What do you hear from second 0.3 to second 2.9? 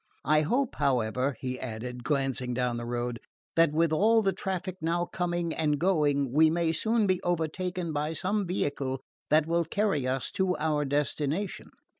hope, however," he added, glancing down the